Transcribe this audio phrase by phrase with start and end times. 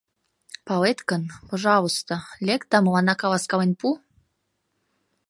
[0.65, 2.13] —Палет гын, пожалуйста,
[2.47, 3.87] лек да мыланна каласкален пу...